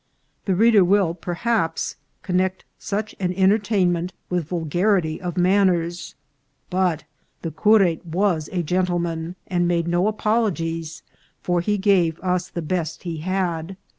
The 0.45 0.55
reader 0.55 0.83
will 0.83 1.13
perhaps 1.13 1.95
connect 2.23 2.65
such 2.79 3.13
an 3.19 3.31
en 3.33 3.49
tertainment 3.51 4.13
with 4.31 4.45
vulgarity 4.47 5.21
of 5.21 5.37
manners; 5.37 6.15
but 6.71 7.03
the 7.43 7.51
curate 7.51 8.03
was 8.03 8.49
a 8.51 8.63
gentleman, 8.63 9.35
and 9.45 9.67
made 9.67 9.87
no 9.87 10.07
apologies, 10.07 11.03
for 11.43 11.61
he 11.61 11.77
gave 11.77 12.19
us 12.21 12.49
the 12.49 12.63
best 12.63 13.03
he 13.03 13.17
had. 13.17 13.77